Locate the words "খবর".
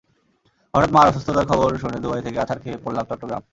1.51-1.69